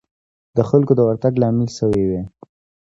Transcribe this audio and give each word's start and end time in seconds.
د 0.55 0.57
خلکو 0.69 0.91
د 0.97 1.01
ورتګ 1.07 1.33
لامل 1.41 1.69
شوې 1.77 2.03
وي. 2.09 2.21